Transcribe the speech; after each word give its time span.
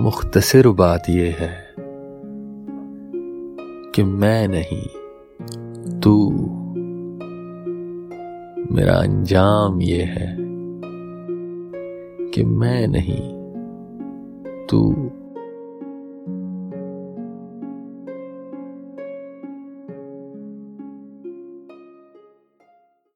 मुख्तसर 0.00 0.68
बात 0.68 1.08
यह 1.08 1.36
है 1.38 1.74
कि 3.94 4.02
मैं 4.02 4.48
नहीं, 4.48 4.86
तू 6.00 6.30
मेरा 8.74 8.94
अंजाम 8.94 9.80
ये 9.82 10.02
है 10.02 10.36
कि 12.30 12.44
मैं 12.44 12.88
नहीं, 12.88 13.28
तू 14.66 14.80